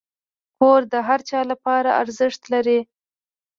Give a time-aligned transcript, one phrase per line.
[0.59, 2.79] کور د هر چا لپاره ارزښت لري.